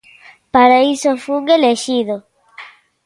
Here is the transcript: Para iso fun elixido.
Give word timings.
Para 0.53 0.77
iso 0.93 1.11
fun 1.23 1.43
elixido. 1.57 2.15